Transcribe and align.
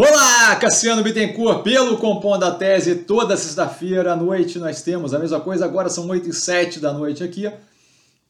Olá, 0.00 0.54
Cassiano 0.54 1.02
Bittencourt, 1.02 1.64
pelo 1.64 1.98
Compondo 1.98 2.44
a 2.44 2.52
Tese, 2.52 2.94
toda 2.94 3.36
sexta-feira 3.36 4.12
à 4.12 4.16
noite 4.16 4.56
nós 4.56 4.80
temos 4.80 5.12
a 5.12 5.18
mesma 5.18 5.40
coisa, 5.40 5.64
agora 5.64 5.88
são 5.88 6.06
8 6.06 6.28
e 6.28 6.32
7 6.32 6.78
da 6.78 6.92
noite 6.92 7.24
aqui, 7.24 7.50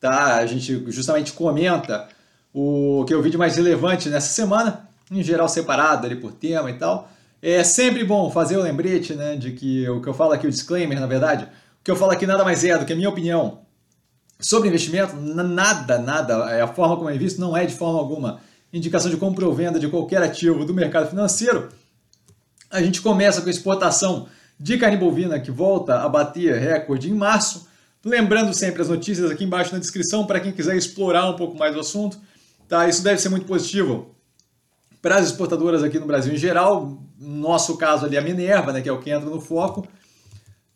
tá? 0.01 0.37
A 0.37 0.47
gente 0.47 0.83
justamente 0.91 1.35
comenta 1.35 2.09
o 2.55 3.05
que 3.07 3.13
é 3.13 3.17
o 3.19 3.21
vídeo 3.21 3.39
mais 3.39 3.55
relevante 3.57 4.09
nessa 4.09 4.29
semana, 4.29 4.89
em 5.13 5.23
geral 5.23 5.47
separado 5.47 6.07
ali 6.07 6.17
por 6.17 6.33
tema 6.33 6.71
e 6.71 6.79
tal. 6.79 7.11
É 7.43 7.63
sempre 7.63 8.03
bom 8.03 8.31
fazer 8.31 8.57
o 8.57 8.63
lembrete, 8.63 9.13
né, 9.13 9.37
de 9.37 9.53
que 9.53 9.87
o 9.91 10.01
que 10.01 10.09
eu 10.09 10.15
falo 10.15 10.33
aqui, 10.33 10.47
o 10.47 10.51
disclaimer, 10.51 10.99
na 10.99 11.07
verdade, 11.07 11.45
o 11.45 11.85
que 11.85 11.91
eu 11.91 11.97
falo 11.97 12.13
aqui 12.13 12.27
nada 12.27 12.45
mais 12.45 12.65
é 12.65 12.79
do 12.79 12.87
que 12.87 12.95
a 12.95 12.97
minha 12.97 13.11
opinião 13.11 13.59
sobre 14.41 14.69
investimento, 14.69 15.17
nada, 15.17 15.99
nada, 15.99 16.51
é 16.51 16.63
a 16.63 16.69
forma 16.69 16.97
como 16.97 17.11
é 17.11 17.19
visto 17.19 17.39
não 17.39 17.55
é 17.55 17.67
de 17.67 17.75
forma 17.75 17.99
alguma 17.99 18.41
indicação 18.73 19.11
de 19.11 19.17
compra 19.17 19.47
ou 19.47 19.55
venda 19.55 19.79
de 19.79 19.89
qualquer 19.89 20.23
ativo 20.23 20.65
do 20.65 20.75
mercado 20.75 21.09
financeiro. 21.09 21.69
A 22.71 22.83
gente 22.83 23.01
começa 23.01 23.41
com 23.41 23.49
a 23.49 23.51
exportação 23.51 24.29
de 24.59 24.77
carne 24.77 24.97
bovina 24.97 25.39
que 25.41 25.51
volta 25.51 26.01
a 26.01 26.09
bater 26.09 26.59
recorde 26.59 27.11
em 27.11 27.15
março. 27.15 27.67
Lembrando 28.05 28.53
sempre 28.53 28.83
as 28.83 28.89
notícias 28.89 29.31
aqui 29.31 29.45
embaixo 29.45 29.73
na 29.73 29.79
descrição 29.79 30.27
para 30.27 30.41
quem 30.41 30.53
quiser 30.53 30.77
explorar 30.77 31.29
um 31.31 31.37
pouco 31.37 31.57
mais 31.57 31.75
o 31.77 31.81
assunto. 31.81 32.19
Tá? 32.69 32.89
Isso 32.89 33.03
deve 33.03 33.21
ser 33.21 33.29
muito 33.29 33.47
positivo 33.47 34.15
para 35.01 35.17
as 35.17 35.27
exportadoras 35.27 35.83
aqui 35.83 35.99
no 35.99 36.07
Brasil 36.07 36.35
em 36.35 36.37
geral. 36.37 36.99
No 37.19 37.41
nosso 37.41 37.77
caso 37.77 38.05
ali 38.05 38.17
a 38.17 38.23
Minerva, 38.23 38.73
né, 38.73 38.81
que 38.81 38.89
é 38.89 38.93
o 38.93 39.01
que 39.01 39.11
entra 39.11 39.29
no 39.29 39.41
foco. 39.41 39.87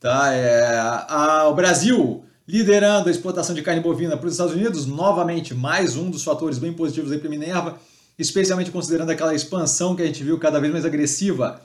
Tá? 0.00 0.33
É, 0.33 0.78
a, 1.09 1.48
o 1.48 1.55
Brasil 1.55 2.24
liderando 2.52 3.09
a 3.09 3.11
exportação 3.11 3.55
de 3.55 3.62
carne 3.62 3.80
bovina 3.80 4.15
para 4.15 4.27
os 4.27 4.34
Estados 4.34 4.52
Unidos, 4.52 4.84
novamente 4.84 5.55
mais 5.55 5.97
um 5.97 6.11
dos 6.11 6.23
fatores 6.23 6.59
bem 6.59 6.70
positivos 6.70 7.11
aí 7.11 7.16
para 7.16 7.30
Minerva, 7.30 7.78
especialmente 8.19 8.70
considerando 8.70 9.09
aquela 9.09 9.34
expansão 9.34 9.97
que 9.97 10.02
a 10.02 10.06
gente 10.06 10.23
viu 10.23 10.38
cada 10.38 10.61
vez 10.61 10.70
mais 10.70 10.84
agressiva 10.84 11.62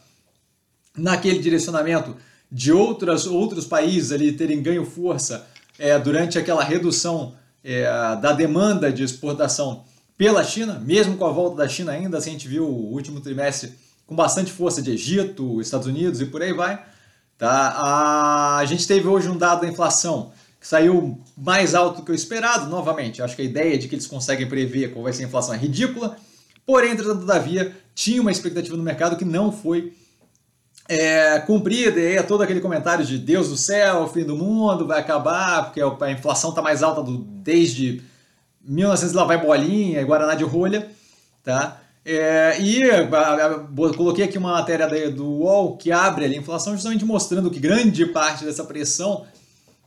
naquele 0.97 1.39
direcionamento 1.39 2.15
de 2.49 2.71
outras, 2.71 3.27
outros 3.27 3.67
países 3.67 4.13
ali 4.13 4.31
terem 4.31 4.63
ganho 4.63 4.85
força 4.85 5.45
é, 5.77 5.99
durante 5.99 6.39
aquela 6.39 6.63
redução 6.63 7.35
é, 7.65 7.83
da 8.21 8.31
demanda 8.31 8.89
de 8.89 9.03
exportação 9.03 9.83
pela 10.17 10.41
China, 10.41 10.79
mesmo 10.79 11.17
com 11.17 11.25
a 11.25 11.31
volta 11.33 11.57
da 11.57 11.67
China 11.67 11.91
ainda, 11.91 12.17
assim 12.17 12.29
a 12.29 12.33
gente 12.33 12.47
viu 12.47 12.63
o 12.63 12.93
último 12.93 13.19
trimestre 13.19 13.73
com 14.05 14.15
bastante 14.15 14.53
força 14.53 14.81
de 14.81 14.91
Egito, 14.91 15.59
Estados 15.59 15.85
Unidos 15.85 16.21
e 16.21 16.25
por 16.27 16.41
aí 16.41 16.53
vai. 16.53 16.81
Tá? 17.37 18.57
A 18.57 18.65
gente 18.65 18.87
teve 18.87 19.05
hoje 19.05 19.27
um 19.27 19.37
dado 19.37 19.61
da 19.61 19.67
inflação 19.67 20.31
que 20.59 20.67
saiu 20.67 21.19
mais 21.37 21.75
alto 21.75 21.97
do 21.97 22.05
que 22.05 22.11
o 22.11 22.15
esperado, 22.15 22.69
novamente. 22.69 23.21
Acho 23.21 23.35
que 23.35 23.41
a 23.41 23.45
ideia 23.45 23.77
de 23.77 23.87
que 23.87 23.95
eles 23.95 24.07
conseguem 24.07 24.47
prever 24.47 24.91
qual 24.91 25.03
vai 25.03 25.13
ser 25.13 25.23
a 25.23 25.27
inflação 25.27 25.53
é 25.53 25.57
ridícula. 25.57 26.17
Porém, 26.65 26.91
entretanto, 26.91 27.21
todavia, 27.21 27.75
tinha 27.93 28.21
uma 28.21 28.31
expectativa 28.31 28.75
no 28.75 28.83
mercado 28.83 29.15
que 29.15 29.25
não 29.25 29.51
foi 29.51 29.93
é, 30.89 31.39
cumprida. 31.39 31.99
E 31.99 32.07
aí 32.07 32.15
é 32.17 32.23
todo 32.23 32.43
aquele 32.43 32.59
comentário 32.59 33.05
de 33.05 33.17
Deus 33.17 33.49
do 33.49 33.57
céu, 33.57 34.07
fim 34.07 34.23
do 34.23 34.35
mundo, 34.35 34.87
vai 34.87 34.99
acabar, 34.99 35.65
porque 35.65 35.81
a 35.81 36.11
inflação 36.11 36.49
está 36.49 36.61
mais 36.61 36.81
alta 36.81 37.01
do, 37.03 37.17
desde 37.17 38.01
1900 38.63 39.13
lá 39.13 39.23
vai 39.23 39.37
bolinha, 39.39 40.03
Guaraná 40.03 40.35
de 40.35 40.43
rolha. 40.43 40.89
Tá? 41.43 41.81
É, 42.03 42.59
e 42.59 42.83
a, 42.89 43.01
a, 43.01 43.93
coloquei 43.95 44.25
aqui 44.25 44.37
uma 44.37 44.53
matéria 44.53 45.11
do 45.11 45.25
UOL 45.25 45.77
que 45.77 45.91
abre 45.91 46.25
a 46.25 46.29
inflação 46.29 46.73
justamente 46.73 47.03
mostrando 47.03 47.51
que 47.51 47.59
grande 47.59 48.05
parte 48.05 48.45
dessa 48.45 48.63
pressão 48.63 49.25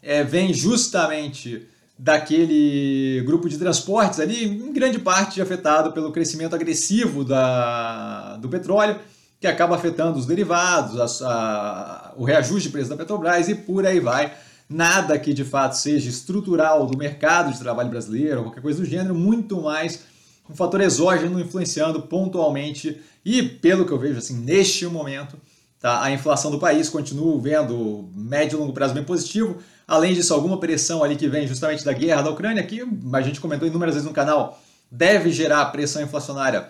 é, 0.02 0.22
vem 0.24 0.52
justamente 0.52 1.66
daquele 1.98 3.22
grupo 3.26 3.48
de 3.48 3.58
transportes 3.58 4.20
ali, 4.20 4.44
em 4.44 4.72
grande 4.72 4.98
parte 4.98 5.40
afetado 5.40 5.92
pelo 5.92 6.10
crescimento 6.10 6.54
agressivo 6.54 7.22
da, 7.22 8.36
do 8.38 8.48
petróleo, 8.48 8.98
que 9.38 9.46
acaba 9.46 9.76
afetando 9.76 10.18
os 10.18 10.24
derivados, 10.24 11.22
a, 11.22 11.28
a, 11.28 12.12
o 12.16 12.24
reajuste 12.24 12.68
de 12.68 12.72
preço 12.72 12.88
da 12.88 12.96
Petrobras 12.96 13.48
e 13.48 13.54
por 13.54 13.86
aí 13.86 14.00
vai. 14.00 14.32
Nada 14.68 15.18
que 15.18 15.34
de 15.34 15.44
fato 15.44 15.76
seja 15.76 16.08
estrutural 16.08 16.86
do 16.86 16.96
mercado 16.96 17.52
de 17.52 17.58
trabalho 17.58 17.90
brasileiro 17.90 18.44
qualquer 18.44 18.62
coisa 18.62 18.80
do 18.80 18.86
gênero, 18.86 19.14
muito 19.14 19.60
mais 19.60 20.04
um 20.48 20.54
fator 20.54 20.80
exógeno 20.80 21.38
influenciando 21.38 22.02
pontualmente 22.02 23.00
e, 23.24 23.42
pelo 23.42 23.84
que 23.84 23.92
eu 23.92 23.98
vejo 23.98 24.18
assim, 24.18 24.38
neste 24.38 24.86
momento, 24.86 25.36
tá, 25.78 26.02
a 26.02 26.10
inflação 26.10 26.50
do 26.50 26.58
país 26.58 26.88
continua 26.88 27.40
vendo 27.40 28.08
médio 28.14 28.56
e 28.56 28.60
longo 28.60 28.72
prazo 28.72 28.94
bem 28.94 29.04
positivo, 29.04 29.58
Além 29.90 30.14
disso, 30.14 30.32
alguma 30.32 30.56
pressão 30.60 31.02
ali 31.02 31.16
que 31.16 31.26
vem 31.26 31.48
justamente 31.48 31.84
da 31.84 31.92
guerra 31.92 32.22
da 32.22 32.30
Ucrânia, 32.30 32.62
que 32.62 32.80
a 33.12 33.20
gente 33.22 33.40
comentou 33.40 33.66
inúmeras 33.66 33.96
vezes 33.96 34.06
no 34.06 34.14
canal, 34.14 34.62
deve 34.88 35.32
gerar 35.32 35.66
pressão 35.72 36.00
inflacionária 36.00 36.68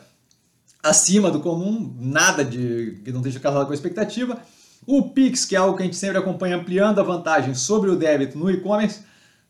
acima 0.83 1.31
do 1.31 1.39
comum, 1.39 1.95
nada 2.01 2.43
de 2.43 2.99
que 3.05 3.13
não 3.13 3.21
esteja 3.21 3.39
casado 3.39 3.67
com 3.67 3.73
a 3.73 3.75
expectativa. 3.75 4.39
O 4.87 5.11
Pix, 5.11 5.45
que 5.45 5.55
é 5.55 5.59
algo 5.59 5.77
que 5.77 5.83
a 5.83 5.85
gente 5.85 5.99
sempre 5.99 6.17
acompanha 6.17 6.57
ampliando 6.57 6.99
a 6.99 7.03
vantagem 7.03 7.55
sobre 7.55 7.91
o 7.91 7.97
débito 7.97 8.39
no 8.39 8.51
e-commerce. 8.51 9.01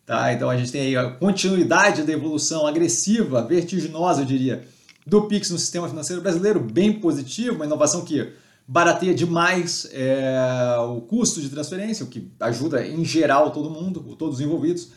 Tá? 0.05 0.33
Então 0.33 0.51
a 0.51 0.57
gente 0.57 0.73
tem 0.73 0.81
aí 0.81 0.97
a 0.97 1.09
continuidade 1.09 2.03
da 2.03 2.13
evolução 2.13 2.67
agressiva, 2.67 3.41
vertiginosa, 3.47 4.23
eu 4.23 4.27
diria, 4.27 4.65
do 5.07 5.29
Pix 5.29 5.49
no 5.49 5.59
sistema 5.61 5.89
financeiro 5.89 6.21
brasileiro, 6.21 6.59
bem 6.59 6.95
positivo, 6.95 7.55
uma 7.55 7.67
inovação 7.67 8.05
que 8.05 8.33
barateia 8.71 9.13
demais 9.13 9.89
é, 9.91 10.77
o 10.79 11.01
custo 11.01 11.41
de 11.41 11.49
transferência, 11.49 12.05
o 12.05 12.09
que 12.09 12.31
ajuda 12.39 12.87
em 12.87 13.05
geral 13.05 13.51
todo 13.51 13.69
mundo, 13.69 14.15
todos 14.17 14.37
os 14.37 14.41
envolvidos. 14.41 14.91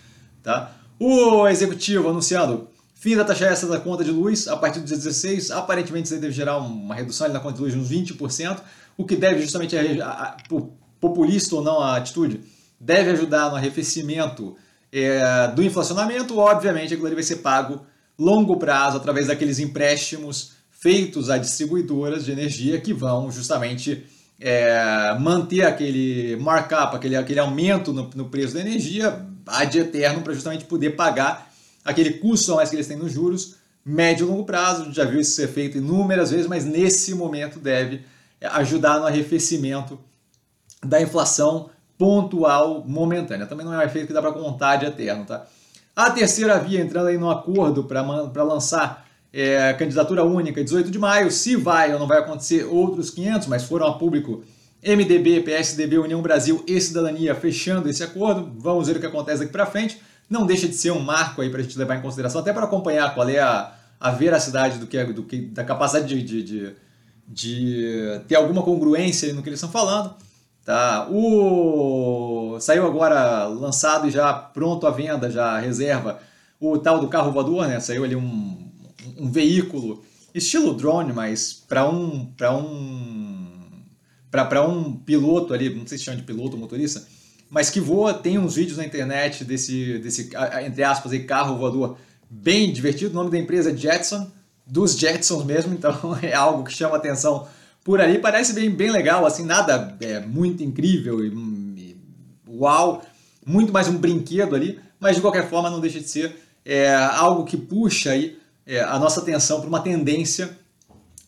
Tá? 0.44 0.76
O 1.00 1.48
executivo 1.48 2.08
anunciando 2.08 2.68
fim 2.94 3.16
da 3.16 3.26
taxa 3.26 3.48
extra 3.48 3.68
da 3.68 3.80
conta 3.80 4.04
de 4.04 4.12
luz 4.12 4.48
a 4.48 4.56
partir 4.56 4.80
do 4.80 4.86
dia 4.86 4.96
16, 4.96 5.50
aparentemente 5.50 6.06
isso 6.06 6.22
deve 6.22 6.32
gerar 6.32 6.58
uma 6.58 6.94
redução 6.94 7.28
na 7.30 7.40
conta 7.40 7.56
de 7.56 7.62
luz 7.62 7.74
de 7.74 7.80
uns 7.80 7.90
20%, 7.90 8.60
o 8.96 9.06
que 9.06 9.16
deve 9.16 9.42
justamente, 9.42 9.76
a, 9.76 10.06
a, 10.06 10.24
a, 10.24 10.38
populista 11.02 11.56
ou 11.56 11.64
não 11.64 11.82
a 11.82 11.98
atitude, 11.98 12.42
deve 12.80 13.10
ajudar 13.10 13.50
no 13.50 13.56
arrefecimento 13.56 14.56
é, 14.92 15.48
do 15.48 15.64
inflacionamento, 15.64 16.38
obviamente 16.38 16.94
aquilo 16.94 17.08
ali 17.08 17.16
vai 17.16 17.24
ser 17.24 17.38
pago 17.38 17.82
longo 18.20 18.58
prazo 18.58 18.98
através 18.98 19.26
daqueles 19.26 19.58
empréstimos 19.58 20.52
feitos 20.84 21.30
a 21.30 21.38
distribuidoras 21.38 22.26
de 22.26 22.34
energia 22.34 22.78
que 22.82 22.94
vão 22.94 23.32
justamente 23.32 24.06
é, 24.38 25.18
manter 25.18 25.64
aquele 25.64 26.36
markup, 26.36 26.94
aquele, 26.94 27.16
aquele 27.16 27.40
aumento 27.40 27.94
no, 27.94 28.10
no 28.14 28.26
preço 28.26 28.54
da 28.54 28.60
energia 28.60 29.26
ad 29.48 29.80
eterno 29.80 30.22
para 30.22 30.34
justamente 30.34 30.66
poder 30.66 30.90
pagar 30.90 31.50
aquele 31.86 32.16
custo 32.16 32.52
a 32.52 32.58
mais 32.58 32.70
que 32.70 32.76
eles 32.76 32.88
têm 32.88 32.98
nos 32.98 33.14
juros, 33.14 33.56
médio 33.86 34.28
e 34.28 34.30
longo 34.30 34.44
prazo. 34.44 34.92
Já 34.92 35.06
viu 35.06 35.22
isso 35.22 35.32
ser 35.32 35.48
feito 35.48 35.78
inúmeras 35.78 36.32
vezes, 36.32 36.48
mas 36.48 36.66
nesse 36.66 37.16
momento 37.16 37.60
deve 37.60 38.02
ajudar 38.42 39.00
no 39.00 39.08
arrefecimento 39.08 39.98
da 40.84 41.02
inflação 41.02 41.70
pontual 41.98 42.84
momentânea. 42.86 43.46
Também 43.46 43.66
não 43.66 43.74
é 43.74 43.78
um 43.78 43.88
efeito 43.88 44.08
que 44.08 44.14
dá 44.14 44.22
para 44.22 44.34
contar 44.34 44.76
de 44.76 44.88
eterno. 44.88 45.24
Tá? 45.24 45.46
A 45.96 46.12
terceira 46.12 46.60
via 46.60 46.82
entrando 46.82 47.08
aí 47.08 47.18
no 47.18 47.32
acordo 47.32 47.86
para 47.86 48.44
lançar 48.44 49.08
é, 49.34 49.74
candidatura 49.74 50.24
única, 50.24 50.64
18 50.64 50.92
de 50.92 51.00
maio. 51.00 51.32
Se 51.32 51.56
vai 51.56 51.92
ou 51.92 52.00
não 52.00 52.08
vai 52.08 52.20
acontecer, 52.20 52.66
outros 52.66 53.10
500, 53.10 53.48
mas 53.48 53.64
foram 53.64 53.88
a 53.88 53.98
público 53.98 54.44
MDB, 54.86 55.42
PSDB, 55.42 55.98
União 55.98 56.22
Brasil 56.22 56.64
e 56.68 56.80
Cidadania 56.80 57.34
fechando 57.34 57.90
esse 57.90 58.04
acordo. 58.04 58.54
Vamos 58.60 58.88
ver 58.88 58.98
o 58.98 59.00
que 59.00 59.08
acontece 59.08 59.40
daqui 59.40 59.52
para 59.52 59.66
frente. 59.66 60.00
Não 60.30 60.46
deixa 60.46 60.68
de 60.68 60.76
ser 60.76 60.92
um 60.92 61.00
marco 61.00 61.42
aí 61.42 61.50
para 61.50 61.60
a 61.60 61.64
gente 61.64 61.78
levar 61.78 61.96
em 61.96 62.02
consideração, 62.02 62.42
até 62.42 62.54
para 62.54 62.66
acompanhar 62.66 63.14
qual 63.16 63.28
é 63.28 63.40
a, 63.40 63.74
a 64.00 64.12
veracidade 64.12 64.78
do 64.78 64.86
que, 64.86 64.98
é, 64.98 65.06
do 65.06 65.24
que 65.24 65.38
da 65.38 65.64
capacidade 65.64 66.08
de, 66.08 66.22
de, 66.22 66.44
de, 66.44 66.76
de 67.28 68.22
ter 68.28 68.36
alguma 68.36 68.62
congruência 68.62 69.34
no 69.34 69.42
que 69.42 69.50
eles 69.50 69.58
estão 69.58 69.72
falando. 69.72 70.14
Tá? 70.64 71.08
O 71.10 72.58
saiu 72.60 72.86
agora 72.86 73.46
lançado 73.46 74.08
e 74.08 74.12
já 74.12 74.32
pronto 74.34 74.88
à 74.88 74.92
venda, 74.92 75.30
já 75.30 75.60
reserva 75.60 76.20
o 76.60 76.78
tal 76.78 77.00
do 77.00 77.10
carro 77.10 77.32
voador, 77.32 77.68
né? 77.68 77.82
Saiu 77.82 78.06
ali 78.06 78.16
um, 78.16 78.72
um 79.18 79.32
veículo 79.32 80.04
estilo 80.34 80.74
drone, 80.74 81.14
mas 81.14 81.54
para 81.54 81.90
um 81.90 82.26
para 82.26 82.56
um 82.56 83.52
para 84.32 84.68
um 84.68 84.94
piloto 84.94 85.54
ali, 85.54 85.70
não 85.70 85.86
sei 85.86 85.98
se 85.98 86.06
chama 86.06 86.18
de 86.18 86.24
piloto 86.24 86.56
ou 86.56 86.60
motorista, 86.60 87.06
mas 87.50 87.70
que 87.70 87.80
voa, 87.80 88.16
tem 88.16 88.40
uns 88.40 88.56
vídeos 88.56 88.78
na 88.78 88.86
internet 88.86 89.46
desse 89.46 90.00
desse 90.00 90.30
entre 90.66 90.84
aspas 90.84 91.12
aí 91.12 91.24
carro 91.24 91.58
voador 91.58 91.98
bem 92.30 92.74
divertido. 92.74 93.12
O 93.12 93.14
nome 93.14 93.30
da 93.30 93.38
empresa 93.38 93.70
é 93.70 93.76
Jetson, 93.76 94.32
dos 94.66 94.98
Jetsons 94.98 95.46
mesmo, 95.46 95.74
então 95.76 96.18
é 96.22 96.34
algo 96.34 96.64
que 96.64 96.74
chama 96.74 96.96
atenção 96.96 97.48
por 97.84 98.02
ali. 98.02 98.18
Parece 98.18 98.54
bem, 98.54 98.70
bem 98.72 98.90
legal, 98.90 99.26
assim, 99.26 99.46
nada 99.46 99.96
é 100.02 100.20
muito 100.20 100.64
incrível 100.64 101.24
e, 101.24 101.28
e 101.28 101.98
uau, 102.48 103.04
muito 103.46 103.72
mais 103.72 103.88
um 103.88 103.98
brinquedo 103.98 104.56
ali, 104.56 104.80
mas 105.00 105.16
de 105.16 105.22
qualquer 105.22 105.48
forma 105.48 105.70
não 105.70 105.80
deixa 105.80 106.00
de 106.00 106.08
ser 106.08 106.36
é, 106.66 106.94
algo 106.96 107.44
que 107.44 107.58
puxa 107.58 108.12
aí 108.12 108.38
é, 108.66 108.82
a 108.82 108.98
nossa 109.00 109.22
atenção 109.22 109.60
para 109.60 109.70
uma 109.70 109.82
tendência 109.82 110.58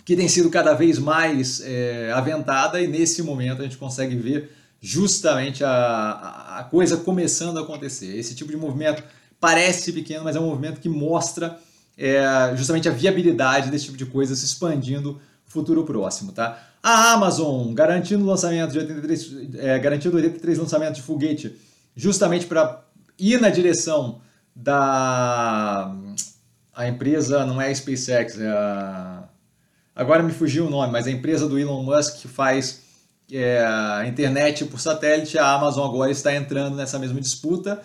que 0.04 0.16
tem 0.16 0.28
sido 0.28 0.50
cada 0.50 0.74
vez 0.74 1.00
mais 1.00 1.62
é, 1.62 2.12
aventada 2.14 2.80
e 2.82 2.88
nesse 2.88 3.24
momento 3.24 3.62
a 3.62 3.64
gente 3.64 3.78
consegue 3.78 4.16
ver 4.16 4.52
justamente 4.80 5.64
a, 5.64 6.60
a 6.60 6.64
coisa 6.64 6.98
começando 6.98 7.58
a 7.58 7.62
acontecer. 7.62 8.16
Esse 8.16 8.36
tipo 8.36 8.52
de 8.52 8.58
movimento 8.58 9.04
parece 9.40 9.92
pequeno, 9.92 10.24
mas 10.24 10.36
é 10.36 10.40
um 10.40 10.46
movimento 10.46 10.80
que 10.80 10.88
mostra 10.88 11.60
é, 11.98 12.54
justamente 12.56 12.88
a 12.88 12.92
viabilidade 12.92 13.72
desse 13.72 13.86
tipo 13.86 13.98
de 13.98 14.06
coisa 14.06 14.36
se 14.36 14.46
expandindo 14.46 15.20
futuro 15.56 15.86
próximo, 15.86 16.32
tá? 16.34 16.62
A 16.84 17.14
Amazon 17.14 17.74
garantindo 17.74 18.26
lançamento 18.26 18.74
de 18.74 18.80
83, 18.80 19.32
é, 19.56 19.80
garantindo 19.80 20.18
83 20.18 20.58
lançamentos 20.58 20.98
de 20.98 21.02
foguete, 21.02 21.56
justamente 21.96 22.46
para 22.46 22.84
ir 23.18 23.40
na 23.40 23.50
direção 23.50 24.20
da 24.54 25.96
a 26.76 26.88
empresa 26.88 27.46
não 27.46 27.62
é 27.62 27.70
a 27.70 27.76
SpaceX, 27.76 28.40
é 28.40 28.48
a 28.48 29.24
agora 29.96 30.22
me 30.22 30.34
fugiu 30.34 30.68
o 30.68 30.70
nome, 30.70 30.92
mas 30.92 31.08
a 31.08 31.12
empresa 31.12 31.48
do 31.48 31.58
Elon 31.58 31.82
Musk 31.82 32.18
que 32.18 32.28
faz 32.28 32.82
é, 33.32 33.66
a 33.66 34.06
internet 34.06 34.66
por 34.66 34.80
satélite, 34.80 35.38
a 35.38 35.54
Amazon 35.54 35.88
agora 35.88 36.12
está 36.12 36.36
entrando 36.36 36.76
nessa 36.76 37.00
mesma 37.00 37.20
disputa, 37.22 37.82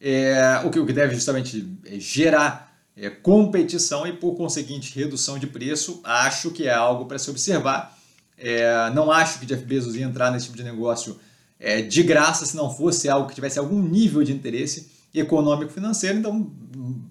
é, 0.00 0.60
o, 0.64 0.70
que, 0.70 0.80
o 0.80 0.84
que 0.84 0.92
deve 0.92 1.14
justamente 1.14 1.66
é, 1.86 1.98
gerar 1.98 2.76
é, 2.96 3.08
competição 3.08 4.06
e, 4.06 4.12
por 4.12 4.34
conseguinte, 4.34 4.98
redução 4.98 5.38
de 5.38 5.46
preço. 5.46 6.00
Acho 6.02 6.50
que 6.50 6.66
é 6.66 6.74
algo 6.74 7.06
para 7.06 7.18
se 7.18 7.30
observar. 7.30 7.96
É, 8.36 8.90
não 8.90 9.10
acho 9.10 9.38
que 9.38 9.46
Jeff 9.46 9.64
Bezos 9.64 9.94
ia 9.94 10.04
entrar 10.04 10.30
nesse 10.32 10.46
tipo 10.46 10.56
de 10.56 10.64
negócio 10.64 11.18
é, 11.58 11.80
de 11.80 12.02
graça 12.02 12.44
se 12.44 12.56
não 12.56 12.68
fosse 12.68 13.08
algo 13.08 13.28
que 13.28 13.34
tivesse 13.34 13.58
algum 13.58 13.80
nível 13.80 14.24
de 14.24 14.32
interesse 14.32 14.90
econômico-financeiro. 15.14 16.18
Então, 16.18 16.50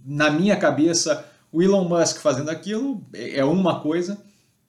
na 0.05 0.29
minha 0.29 0.55
cabeça, 0.55 1.25
o 1.51 1.61
Elon 1.61 1.87
Musk 1.87 2.17
fazendo 2.17 2.49
aquilo 2.49 3.03
é, 3.13 3.43
uma 3.43 3.79
coisa 3.79 4.17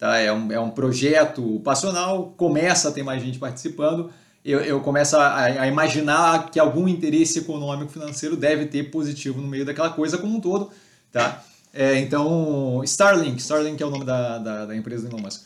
Tá? 0.02 0.18
É, 0.18 0.32
um, 0.32 0.50
é 0.50 0.58
um 0.58 0.68
projeto 0.68 1.60
passional, 1.60 2.34
começa 2.36 2.88
a 2.88 2.92
ter 2.92 3.04
mais 3.04 3.22
gente 3.22 3.38
participando, 3.38 4.10
eu, 4.44 4.58
eu 4.58 4.80
começo 4.80 5.16
a, 5.16 5.36
a, 5.36 5.68
imaginar 5.68 6.50
que 6.50 6.58
algum 6.58 6.88
interesse 6.88 7.38
econômico 7.38 7.92
financeiro 7.92 8.36
deve 8.36 8.66
ter 8.66 8.90
positivo 8.90 9.40
no 9.40 9.46
meio 9.46 9.64
daquela 9.64 9.90
coisa 9.90 10.18
como 10.18 10.36
um 10.36 10.40
todo. 10.40 10.72
Tá? 11.12 11.40
É, 11.72 12.00
então, 12.00 12.82
Starlink, 12.82 13.40
Starlink 13.40 13.80
é 13.80 13.86
o 13.86 13.90
nome 13.90 14.04
da, 14.04 14.38
da, 14.38 14.66
da 14.66 14.76
empresa 14.76 15.08
do 15.08 15.14
Elon 15.14 15.22
Musk. 15.22 15.44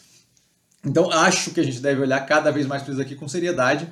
Então, 0.82 1.10
acho 1.10 1.50
que 1.50 1.60
a 1.60 1.62
gente 1.62 1.80
deve 1.80 2.00
olhar 2.00 2.20
cada 2.20 2.50
vez 2.50 2.66
mais 2.66 2.82
para 2.82 2.94
isso 2.94 3.02
aqui 3.02 3.14
com 3.14 3.28
seriedade. 3.28 3.86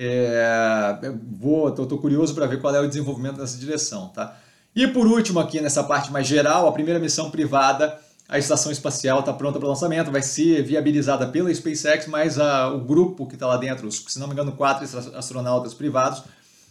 É, 0.00 1.12
vou, 1.32 1.70
tô, 1.72 1.84
tô 1.84 1.98
curioso 1.98 2.34
para 2.34 2.46
ver 2.46 2.60
qual 2.60 2.74
é 2.74 2.80
o 2.80 2.86
desenvolvimento 2.86 3.38
nessa 3.38 3.58
direção, 3.58 4.08
tá? 4.08 4.38
E 4.74 4.86
por 4.86 5.06
último 5.06 5.40
aqui 5.40 5.60
nessa 5.60 5.82
parte 5.82 6.12
mais 6.12 6.26
geral, 6.26 6.68
a 6.68 6.72
primeira 6.72 7.00
missão 7.00 7.30
privada 7.30 7.98
a 8.28 8.38
estação 8.38 8.70
espacial 8.70 9.20
está 9.20 9.32
pronta 9.32 9.58
para 9.58 9.66
lançamento, 9.66 10.10
vai 10.10 10.20
ser 10.20 10.62
viabilizada 10.62 11.26
pela 11.28 11.52
SpaceX, 11.52 12.06
mas 12.06 12.38
a, 12.38 12.68
o 12.68 12.80
grupo 12.84 13.26
que 13.26 13.34
está 13.34 13.46
lá 13.46 13.56
dentro, 13.56 13.88
os, 13.88 14.04
se 14.06 14.18
não 14.18 14.26
me 14.26 14.34
engano, 14.34 14.52
quatro 14.52 14.84
astronautas 15.16 15.72
privados, 15.72 16.22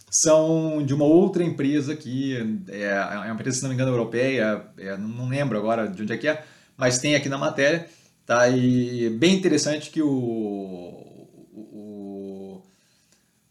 são 0.08 0.82
de 0.86 0.94
uma 0.94 1.04
outra 1.04 1.42
empresa 1.42 1.96
que 1.96 2.62
é, 2.68 2.84
é 2.84 3.16
uma 3.16 3.32
empresa, 3.32 3.56
se 3.56 3.62
não 3.62 3.70
me 3.70 3.74
engano, 3.74 3.90
europeia, 3.90 4.62
é, 4.78 4.96
não 4.96 5.28
lembro 5.28 5.58
agora 5.58 5.88
de 5.88 6.00
onde 6.00 6.12
é 6.12 6.16
que 6.16 6.28
é, 6.28 6.44
mas 6.76 6.98
tem 6.98 7.16
aqui 7.16 7.28
na 7.28 7.36
matéria, 7.36 7.88
tá? 8.24 8.48
E 8.48 9.10
bem 9.10 9.34
interessante 9.34 9.90
que 9.90 10.00
o, 10.00 11.07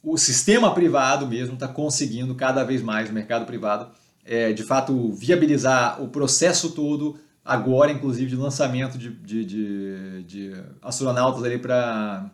o 0.09 0.18
sistema 0.18 0.74
privado 0.74 1.27
mesmo 1.27 1.56
está 1.56 1.68
conseguindo 1.68 2.33
cada 2.33 2.63
vez 2.63 2.81
mais, 2.81 3.09
o 3.09 3.13
mercado 3.13 3.45
privado, 3.45 3.89
é, 4.24 4.54
de 4.54 4.63
fato, 4.63 5.12
viabilizar 5.12 6.01
o 6.01 6.07
processo 6.07 6.71
todo 6.71 7.19
agora, 7.44 7.92
inclusive, 7.92 8.30
de 8.30 8.36
lançamento 8.38 8.98
de, 8.98 9.09
de, 9.09 9.44
de, 9.44 10.24
de 10.24 10.54
astronautas 10.81 11.44
ali 11.44 11.57
para 11.57 12.31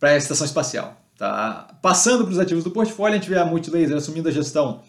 a 0.00 0.16
estação 0.16 0.46
espacial. 0.46 0.96
Tá? 1.18 1.76
Passando 1.82 2.22
para 2.22 2.32
os 2.32 2.38
ativos 2.38 2.62
do 2.62 2.70
portfólio, 2.70 3.16
a 3.16 3.18
gente 3.18 3.28
vê 3.28 3.36
a 3.36 3.44
Multilaser 3.44 3.96
assumindo 3.96 4.28
a 4.28 4.32
gestão 4.32 4.82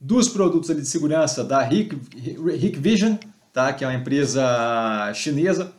dos 0.00 0.30
produtos 0.30 0.70
ali 0.70 0.80
de 0.80 0.88
segurança 0.88 1.44
da 1.44 1.68
Hikvision, 1.70 3.16
tá? 3.52 3.74
que 3.74 3.84
é 3.84 3.88
uma 3.88 3.94
empresa 3.94 5.12
chinesa 5.14 5.70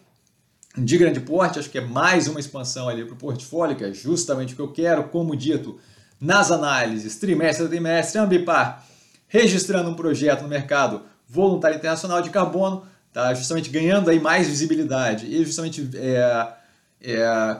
de 0.77 0.97
grande 0.97 1.19
porte, 1.19 1.59
acho 1.59 1.69
que 1.69 1.77
é 1.77 1.81
mais 1.81 2.27
uma 2.27 2.39
expansão 2.39 2.87
ali 2.87 3.03
para 3.03 3.13
o 3.13 3.17
portfólio, 3.17 3.75
que 3.75 3.83
é 3.83 3.93
justamente 3.93 4.53
o 4.53 4.55
que 4.55 4.61
eu 4.61 4.71
quero, 4.71 5.05
como 5.05 5.35
dito, 5.35 5.79
nas 6.21 6.51
análises 6.51 7.17
trimestre 7.17 7.65
a 7.65 7.69
trimestre, 7.69 8.19
Ambipar 8.19 8.85
registrando 9.27 9.89
um 9.89 9.93
projeto 9.93 10.43
no 10.43 10.47
mercado 10.47 11.01
voluntário 11.27 11.77
internacional 11.77 12.21
de 12.21 12.29
carbono, 12.29 12.83
tá? 13.11 13.33
justamente 13.33 13.69
ganhando 13.69 14.09
aí 14.09 14.19
mais 14.19 14.47
visibilidade 14.47 15.25
e 15.25 15.43
justamente 15.43 15.89
é, 15.95 16.47
é, 17.01 17.57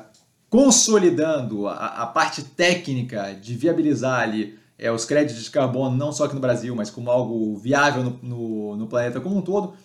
consolidando 0.50 1.68
a, 1.68 1.74
a, 1.74 2.06
parte 2.08 2.42
técnica 2.42 3.34
de 3.34 3.56
viabilizar 3.56 4.22
ali 4.22 4.58
é, 4.80 4.90
os 4.92 5.04
créditos 5.04 5.44
de 5.44 5.52
carbono, 5.52 5.98
não 5.98 6.12
só 6.12 6.26
aqui 6.26 6.36
no 6.36 6.40
Brasil, 6.40 6.74
mas 6.76 6.90
como 6.90 7.12
algo 7.12 7.58
viável 7.58 8.04
no, 8.04 8.20
no, 8.22 8.76
no 8.78 8.88
planeta 8.88 9.20
como 9.20 9.38
um 9.38 9.42
todo. 9.42 9.76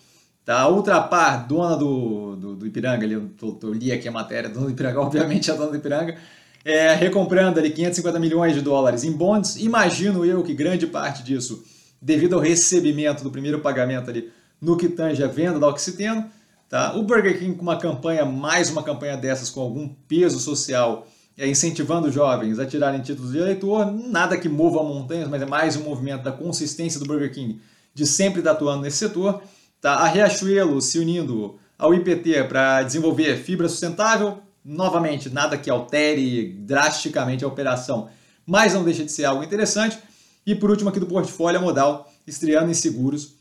Tá? 0.45 0.61
A 0.61 0.69
Ultrapar, 0.69 1.47
dona 1.47 1.77
do, 1.77 2.37
do, 2.37 2.57
do 2.57 2.67
Ipiranga, 2.67 3.07
eu, 3.07 3.29
tô, 3.39 3.53
tô, 3.53 3.73
li 3.73 3.93
aqui 3.93 4.09
a 4.09 4.13
matéria, 4.13 4.51
dona 4.51 4.67
do 4.67 4.73
Ipiranga, 4.73 5.01
obviamente 5.03 5.51
a 5.51 5.55
dona 5.55 5.71
do 5.71 5.77
Ipiranga, 5.77 6.17
é, 6.65 6.95
recomprando 6.95 7.59
ali 7.59 7.71
550 7.71 8.19
milhões 8.19 8.55
de 8.55 8.61
dólares 8.61 9.05
em 9.05 9.13
bonds. 9.13 9.57
Imagino 9.57 10.25
eu 10.25 10.43
que 10.43 10.55
grande 10.55 10.87
parte 10.87 11.23
disso 11.23 11.65
devido 12.01 12.35
ao 12.35 12.41
recebimento 12.41 13.23
do 13.23 13.31
primeiro 13.31 13.61
pagamento 13.61 14.11
ali 14.11 14.33
no 14.61 14.77
que 14.77 14.89
tange 14.89 15.23
a 15.23 15.29
venda 15.29 15.59
da 15.59 15.69
Oxiteno. 15.69 16.29
Tá? 16.69 16.95
O 16.97 17.03
Burger 17.03 17.39
King 17.39 17.55
com 17.55 17.63
uma 17.63 17.77
campanha, 17.77 18.25
mais 18.25 18.71
uma 18.71 18.83
campanha 18.83 19.17
dessas 19.17 19.51
com 19.51 19.61
algum 19.61 19.89
peso 20.09 20.39
social, 20.39 21.07
é, 21.37 21.47
incentivando 21.47 22.11
jovens 22.11 22.59
a 22.59 22.67
tirarem 22.67 23.01
títulos 23.01 23.33
de 23.33 23.39
eleitor, 23.39 23.87
nada 23.93 24.37
que 24.37 24.49
mova 24.49 24.83
montanhas, 24.83 25.29
mas 25.29 25.43
é 25.43 25.47
mais 25.47 25.77
um 25.77 25.83
movimento 25.83 26.23
da 26.23 26.33
consistência 26.33 26.99
do 26.99 27.07
Burger 27.07 27.33
King 27.33 27.61
de 27.95 28.07
sempre 28.07 28.41
estar 28.41 28.53
atuando 28.53 28.83
nesse 28.83 28.97
setor. 28.97 29.43
Tá? 29.83 29.95
A 29.95 30.07
Riachuelo 30.07 30.81
se 30.81 31.01
unindo 31.01 31.59
ao 31.77 31.93
IPT 31.93 32.45
para 32.45 32.85
desenvolver 32.85 33.37
fibra 33.43 33.69
sustentável, 33.69 34.39
novamente, 34.65 35.29
nada 35.29 35.59
que 35.59 35.69
altere 35.69 36.53
drasticamente 36.61 37.45
a 37.45 37.49
operação, 37.49 38.09
mas 38.47 38.75
não 38.75 38.85
deixa 38.85 39.05
de 39.05 39.11
ser 39.11 39.25
algo 39.25 39.43
interessante. 39.43 39.99
E 40.47 40.55
por 40.55 40.71
último 40.71 40.89
aqui 40.89 41.01
do 41.01 41.07
portfólio, 41.07 41.59
a 41.59 41.63
Modal, 41.63 42.09
estreando 42.25 42.71
em 42.71 42.75
seguros, 42.75 43.35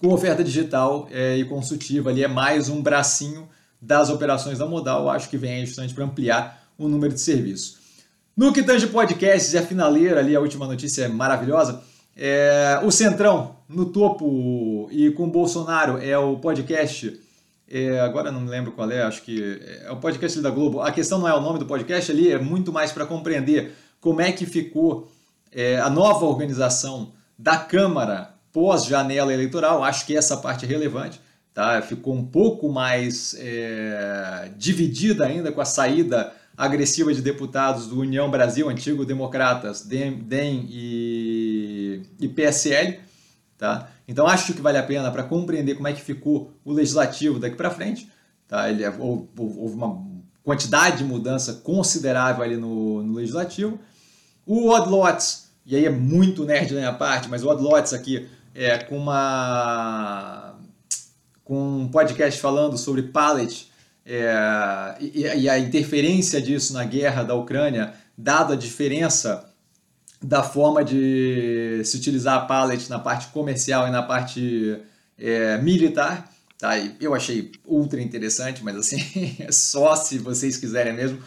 com 0.00 0.12
oferta 0.12 0.44
digital 0.44 1.08
é, 1.10 1.36
e 1.36 1.44
consultiva 1.44 2.10
ali, 2.10 2.22
é 2.22 2.28
mais 2.28 2.68
um 2.68 2.80
bracinho 2.80 3.48
das 3.82 4.10
operações 4.10 4.58
da 4.58 4.66
Modal, 4.66 5.10
acho 5.10 5.28
que 5.28 5.36
vem 5.36 5.66
justamente 5.66 5.92
para 5.92 6.04
ampliar 6.04 6.68
o 6.78 6.86
número 6.86 7.12
de 7.12 7.20
serviços. 7.20 7.78
No 8.36 8.52
que 8.52 8.62
tange 8.62 8.86
podcasts 8.86 9.52
e 9.52 9.58
a 9.58 9.66
finaleira 9.66 10.20
ali, 10.20 10.36
a 10.36 10.40
última 10.40 10.68
notícia 10.68 11.02
é 11.02 11.08
maravilhosa, 11.08 11.82
é, 12.18 12.80
o 12.82 12.90
Centrão 12.90 13.56
no 13.68 13.86
topo 13.86 14.88
e 14.90 15.10
com 15.12 15.30
Bolsonaro 15.30 15.98
é 15.98 16.18
o 16.18 16.36
podcast, 16.36 17.20
é, 17.70 18.00
agora 18.00 18.32
não 18.32 18.40
me 18.40 18.50
lembro 18.50 18.72
qual 18.72 18.90
é, 18.90 19.02
acho 19.02 19.22
que 19.22 19.60
é 19.84 19.90
o 19.92 19.96
podcast 19.96 20.40
da 20.40 20.50
Globo. 20.50 20.80
A 20.80 20.90
questão 20.90 21.18
não 21.20 21.28
é 21.28 21.34
o 21.34 21.40
nome 21.40 21.60
do 21.60 21.66
podcast 21.66 22.10
ali, 22.10 22.32
é 22.32 22.38
muito 22.38 22.72
mais 22.72 22.90
para 22.90 23.06
compreender 23.06 23.72
como 24.00 24.20
é 24.20 24.32
que 24.32 24.46
ficou 24.46 25.08
é, 25.52 25.78
a 25.78 25.88
nova 25.88 26.24
organização 26.24 27.12
da 27.38 27.56
Câmara 27.56 28.34
pós-janela 28.52 29.32
eleitoral, 29.32 29.84
acho 29.84 30.04
que 30.04 30.16
essa 30.16 30.36
parte 30.38 30.64
é 30.64 30.68
relevante, 30.68 31.20
tá? 31.54 31.80
ficou 31.82 32.14
um 32.14 32.24
pouco 32.24 32.68
mais 32.68 33.36
é, 33.38 34.50
dividida 34.56 35.26
ainda 35.26 35.52
com 35.52 35.60
a 35.60 35.64
saída 35.64 36.32
agressiva 36.56 37.14
de 37.14 37.22
deputados 37.22 37.86
do 37.86 38.00
União 38.00 38.28
Brasil, 38.28 38.68
antigo 38.68 39.04
Democratas, 39.04 39.82
DEM, 39.82 40.18
DEM 40.18 40.66
e, 40.68 41.27
e 42.20 42.28
PSL. 42.28 43.00
Tá? 43.56 43.88
Então 44.06 44.26
acho 44.26 44.54
que 44.54 44.60
vale 44.60 44.78
a 44.78 44.82
pena 44.82 45.10
para 45.10 45.24
compreender 45.24 45.74
como 45.74 45.88
é 45.88 45.92
que 45.92 46.00
ficou 46.00 46.52
o 46.64 46.72
legislativo 46.72 47.38
daqui 47.38 47.56
para 47.56 47.70
frente. 47.70 48.08
Tá? 48.46 48.70
Ele, 48.70 48.86
houve, 48.86 49.28
houve 49.36 49.74
uma 49.74 50.02
quantidade 50.42 50.98
de 50.98 51.04
mudança 51.04 51.54
considerável 51.54 52.42
ali 52.42 52.56
no, 52.56 53.02
no 53.02 53.14
legislativo. 53.14 53.78
O 54.46 54.70
Odd 54.70 54.88
Lots, 54.88 55.50
e 55.66 55.76
aí 55.76 55.84
é 55.84 55.90
muito 55.90 56.44
nerd 56.44 56.72
da 56.72 56.80
minha 56.80 56.92
parte, 56.92 57.28
mas 57.28 57.44
o 57.44 57.48
Odd 57.48 57.62
Lots 57.62 57.92
aqui 57.92 58.28
é 58.54 58.78
com 58.78 58.96
uma 58.96 60.54
com 61.44 61.80
um 61.80 61.88
podcast 61.88 62.38
falando 62.40 62.76
sobre 62.76 63.02
pallet 63.02 63.70
é, 64.04 64.96
e, 65.00 65.20
e, 65.20 65.48
a 65.48 65.58
interferência 65.58 66.40
disso 66.40 66.72
na 66.72 66.84
guerra 66.84 67.22
da 67.22 67.34
Ucrânia, 67.34 67.92
dado 68.16 68.54
a 68.54 68.56
diferença 68.56 69.47
da 70.22 70.42
forma 70.42 70.84
de 70.84 71.82
se 71.84 71.96
utilizar 71.96 72.36
a 72.36 72.40
pallet 72.46 72.88
na 72.90 72.98
parte 72.98 73.28
comercial 73.28 73.86
e 73.86 73.90
na 73.90 74.02
parte 74.02 74.78
é, 75.18 75.58
militar. 75.58 76.30
Tá? 76.58 76.76
Eu 77.00 77.14
achei 77.14 77.52
ultra 77.64 78.00
interessante, 78.00 78.64
mas 78.64 78.76
assim, 78.76 79.36
é 79.38 79.50
só 79.52 79.94
se 79.94 80.18
vocês 80.18 80.56
quiserem 80.56 80.92
mesmo 80.92 81.20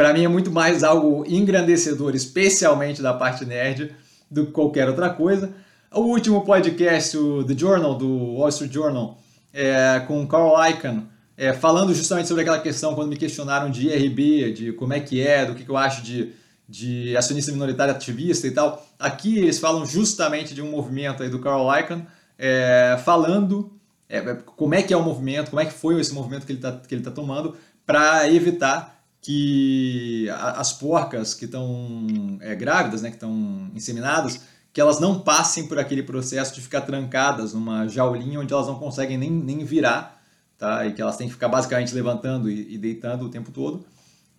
para 0.00 0.14
mim 0.14 0.24
é 0.24 0.28
muito 0.28 0.50
mais 0.50 0.82
algo 0.82 1.26
engrandecedor, 1.28 2.14
especialmente 2.14 3.02
da 3.02 3.12
parte 3.12 3.44
nerd, 3.44 3.94
do 4.30 4.46
que 4.46 4.52
qualquer 4.52 4.88
outra 4.88 5.10
coisa. 5.10 5.52
O 5.92 6.00
último 6.00 6.42
podcast, 6.42 7.18
o 7.18 7.44
The 7.44 7.54
Journal, 7.54 7.94
do 7.94 8.36
Wall 8.36 8.48
Street 8.48 8.72
Journal, 8.72 9.20
é, 9.52 10.00
com 10.08 10.26
Carl 10.26 10.54
Icahn, 10.70 11.02
é, 11.36 11.52
falando 11.52 11.94
justamente 11.94 12.28
sobre 12.28 12.40
aquela 12.40 12.60
questão 12.60 12.94
quando 12.94 13.10
me 13.10 13.16
questionaram 13.18 13.70
de 13.70 13.88
IRB, 13.88 14.52
de 14.52 14.72
como 14.72 14.94
é 14.94 15.00
que 15.00 15.20
é, 15.20 15.44
do 15.44 15.54
que, 15.54 15.64
que 15.64 15.70
eu 15.70 15.76
acho 15.76 16.00
de, 16.02 16.32
de 16.70 17.16
acionista 17.16 17.50
minoritário 17.50 17.92
ativista 17.92 18.46
e 18.46 18.52
tal. 18.52 18.86
Aqui 18.96 19.38
eles 19.38 19.58
falam 19.58 19.84
justamente 19.84 20.54
de 20.54 20.62
um 20.62 20.70
movimento 20.70 21.22
aí 21.22 21.28
do 21.28 21.40
Carl 21.40 21.68
Icahn, 21.76 22.02
é, 22.38 22.96
falando 23.04 23.72
é, 24.08 24.18
é, 24.18 24.34
como 24.34 24.74
é 24.74 24.82
que 24.82 24.94
é 24.94 24.96
o 24.96 25.02
movimento, 25.02 25.50
como 25.50 25.60
é 25.60 25.66
que 25.66 25.72
foi 25.72 26.00
esse 26.00 26.14
movimento 26.14 26.46
que 26.46 26.52
ele 26.52 26.60
está 26.60 26.72
tá 26.72 27.10
tomando 27.10 27.56
para 27.84 28.30
evitar 28.30 29.02
que 29.20 30.28
as 30.30 30.72
porcas 30.72 31.34
que 31.34 31.44
estão 31.44 32.38
é, 32.40 32.54
grávidas, 32.54 33.02
né, 33.02 33.10
que 33.10 33.16
estão 33.16 33.70
inseminadas, 33.74 34.40
que 34.72 34.80
elas 34.80 35.00
não 35.00 35.18
passem 35.18 35.66
por 35.66 35.78
aquele 35.78 36.02
processo 36.02 36.54
de 36.54 36.60
ficar 36.60 36.82
trancadas 36.82 37.52
numa 37.52 37.88
jaulinha 37.88 38.40
onde 38.40 38.52
elas 38.52 38.68
não 38.68 38.78
conseguem 38.78 39.18
nem, 39.18 39.30
nem 39.30 39.64
virar, 39.64 40.22
tá? 40.56 40.86
E 40.86 40.92
que 40.92 41.02
elas 41.02 41.16
têm 41.16 41.26
que 41.26 41.34
ficar 41.34 41.48
basicamente 41.48 41.92
levantando 41.92 42.48
e, 42.48 42.74
e 42.74 42.78
deitando 42.78 43.26
o 43.26 43.28
tempo 43.28 43.50
todo. 43.50 43.84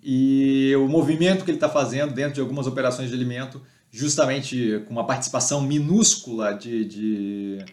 E 0.04 0.76
o 0.78 0.88
movimento 0.88 1.46
que 1.46 1.52
ele 1.52 1.58
está 1.58 1.70
fazendo 1.70 2.14
dentro 2.14 2.34
de 2.34 2.42
algumas 2.42 2.66
operações 2.66 3.10
de 3.10 3.16
alimento, 3.16 3.62
justamente 3.92 4.84
com 4.88 4.94
uma 4.94 5.06
participação 5.06 5.62
minúscula 5.62 6.54
de, 6.54 6.86
de, 6.86 7.66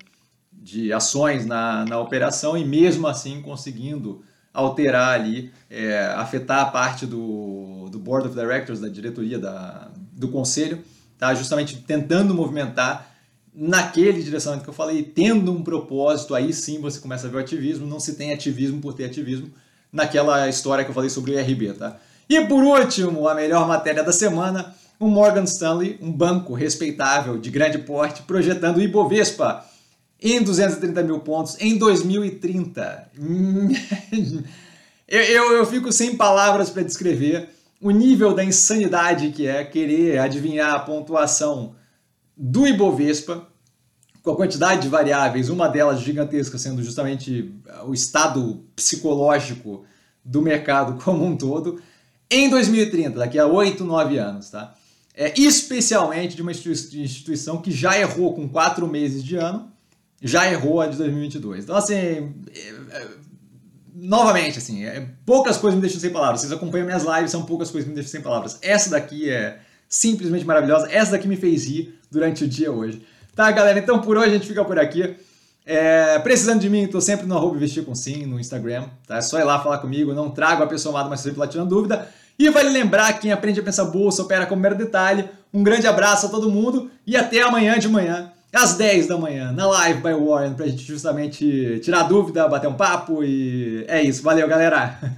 de 0.52 0.92
ações 0.92 1.47
na, 1.47 1.85
na 1.87 1.99
operação 1.99 2.56
e 2.56 2.64
mesmo 2.64 3.06
assim 3.06 3.40
conseguindo 3.40 4.23
alterar 4.52 5.18
ali, 5.18 5.52
é, 5.70 6.06
afetar 6.16 6.61
a 6.61 6.66
parte 6.66 7.06
do, 7.06 7.88
do 7.90 7.99
Board 7.99 8.28
of 8.28 8.37
Directors, 8.37 8.80
da 8.80 8.88
diretoria, 8.88 9.38
da, 9.38 9.90
do 10.12 10.28
conselho, 10.28 10.82
tá? 11.16 11.35
justamente 11.35 11.76
tentando 11.78 12.35
movimentar 12.35 13.14
naquele 13.54 14.23
direcionamento 14.23 14.64
que 14.64 14.70
eu 14.70 14.75
falei, 14.75 15.02
tendo 15.02 15.52
um 15.52 15.62
propósito, 15.62 16.35
aí 16.35 16.52
sim 16.52 16.80
você 16.80 17.00
começa 17.00 17.26
a 17.26 17.30
ver 17.30 17.38
o 17.38 17.40
ativismo, 17.40 17.87
não 17.87 17.99
se 17.99 18.14
tem 18.14 18.32
ativismo 18.32 18.80
por 18.80 18.94
ter 18.94 19.04
ativismo, 19.04 19.50
naquela 19.92 20.49
história 20.49 20.85
que 20.85 20.90
eu 20.90 20.94
falei 20.94 21.11
sobre 21.11 21.32
o 21.32 21.38
IRB. 21.38 21.73
Tá? 21.73 21.99
E 22.28 22.40
por 22.42 22.62
último, 22.62 23.26
a 23.26 23.35
melhor 23.35 23.66
matéria 23.66 24.04
da 24.04 24.12
semana, 24.12 24.75
o 25.00 25.08
Morgan 25.08 25.44
Stanley, 25.44 25.99
um 26.02 26.12
banco 26.12 26.52
respeitável 26.52 27.38
de 27.38 27.50
grande 27.50 27.78
porte, 27.78 28.23
projetando 28.23 28.76
o 28.76 28.82
Ibovespa 28.82 29.64
em 30.20 30.42
230 30.42 31.02
mil 31.02 31.20
pontos 31.20 31.56
em 31.61 31.78
2030. 31.78 33.11
eu, 35.08 35.23
eu, 35.23 35.52
eu 35.52 35.64
fico 35.64 35.90
sem 35.90 36.16
palavras 36.16 36.68
para 36.68 36.82
descrever 36.82 37.49
o 37.80 37.90
nível 37.90 38.35
da 38.35 38.44
insanidade 38.44 39.30
que 39.30 39.47
é 39.47 39.64
querer 39.64 40.18
adivinhar 40.18 40.75
a 40.75 40.80
pontuação 40.80 41.76
do 42.37 42.66
Ibovespa, 42.66 43.47
com 44.23 44.32
a 44.32 44.37
quantidade 44.37 44.82
de 44.82 44.88
variáveis, 44.88 45.49
uma 45.49 45.68
delas 45.68 46.00
gigantesca 46.00 46.58
sendo 46.58 46.82
justamente 46.82 47.54
o 47.87 47.94
estado 47.94 48.64
psicológico 48.76 49.85
do 50.25 50.42
mercado 50.42 51.02
como 51.02 51.25
um 51.25 51.37
todo, 51.37 51.80
em 52.30 52.50
2030, 52.50 53.18
daqui 53.18 53.38
a 53.38 53.47
8, 53.47 53.82
9 53.85 54.18
anos, 54.18 54.50
tá? 54.50 54.75
É, 55.14 55.32
especialmente 55.37 56.37
de 56.37 56.42
uma 56.42 56.52
instituição 56.52 57.61
que 57.61 57.73
já 57.73 57.99
errou 57.99 58.35
com 58.35 58.49
quatro 58.49 58.87
meses 58.87 59.25
de 59.25 59.37
ano, 59.37 59.70
já 60.23 60.50
errou 60.50 60.80
a 60.80 60.87
de 60.87 60.97
2022. 60.97 61.64
Então, 61.64 61.76
assim, 61.76 61.94
é, 61.94 62.35
é, 62.90 63.08
novamente, 63.94 64.58
assim, 64.58 64.85
é, 64.85 65.08
poucas 65.26 65.56
coisas 65.56 65.76
me 65.76 65.80
deixam 65.80 66.00
sem 66.00 66.11
palavras. 66.11 66.40
Vocês 66.40 66.52
acompanham 66.52 66.87
minhas 66.87 67.04
lives, 67.04 67.30
são 67.30 67.44
poucas 67.44 67.70
coisas 67.70 67.85
que 67.85 67.90
me 67.90 67.94
deixam 67.94 68.12
sem 68.12 68.20
palavras. 68.20 68.58
Essa 68.62 68.90
daqui 68.90 69.28
é 69.28 69.58
simplesmente 69.88 70.44
maravilhosa. 70.44 70.88
Essa 70.90 71.12
daqui 71.12 71.26
me 71.26 71.37
fez 71.37 71.66
rir 71.66 71.99
durante 72.11 72.44
o 72.44 72.49
dia 72.49 72.70
hoje. 72.70 73.02
Tá, 73.35 73.50
galera? 73.50 73.78
Então, 73.78 74.00
por 74.00 74.16
hoje 74.16 74.30
a 74.30 74.32
gente 74.35 74.47
fica 74.47 74.64
por 74.64 74.78
aqui. 74.78 75.16
É, 75.64 76.18
precisando 76.20 76.61
de 76.61 76.70
mim, 76.70 76.85
estou 76.85 77.00
sempre 77.00 77.26
no 77.26 77.37
arroba 77.37 77.58
vestir 77.58 77.85
com 77.85 77.94
sim 77.94 78.25
no 78.25 78.38
Instagram. 78.40 78.87
Tá? 79.06 79.18
É 79.18 79.20
só 79.20 79.38
ir 79.38 79.44
lá 79.44 79.61
falar 79.61 79.78
comigo. 79.78 80.14
Não 80.14 80.30
trago 80.30 80.62
a 80.62 80.66
pessoa 80.66 80.94
amada, 80.94 81.08
mas 81.08 81.20
sempre 81.20 81.38
lá 81.38 81.47
tirando 81.47 81.68
dúvida. 81.68 82.08
E 82.38 82.49
vale 82.50 82.68
lembrar, 82.68 83.18
quem 83.18 83.33
aprende 83.33 83.59
a 83.61 83.62
pensar 83.64 83.85
bolsa 83.87 84.23
opera 84.23 84.47
como 84.47 84.62
mero 84.62 84.76
detalhe. 84.76 85.28
Um 85.52 85.62
grande 85.62 85.87
abraço 85.87 86.26
a 86.26 86.28
todo 86.28 86.50
mundo 86.50 86.90
e 87.07 87.16
até 87.16 87.42
amanhã 87.42 87.78
de 87.78 87.88
manhã 87.88 88.33
às 88.52 88.75
10 88.75 89.07
da 89.07 89.18
manhã, 89.18 89.52
na 89.52 89.66
live 89.66 90.00
by 90.00 90.14
Warren, 90.14 90.54
pra 90.54 90.66
gente 90.66 90.83
justamente 90.83 91.80
tirar 91.83 92.04
dúvida, 92.04 92.49
bater 92.49 92.68
um 92.68 92.75
papo 92.75 93.23
e 93.23 93.85
é 93.88 94.02
isso. 94.02 94.23
Valeu, 94.23 94.49
galera! 94.49 94.99